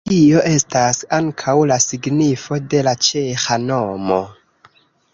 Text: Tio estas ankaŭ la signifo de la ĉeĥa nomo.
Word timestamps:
Tio 0.09 0.39
estas 0.51 1.01
ankaŭ 1.17 1.55
la 1.73 1.77
signifo 1.85 2.61
de 2.75 2.83
la 2.91 2.97
ĉeĥa 3.09 3.63
nomo. 3.71 4.23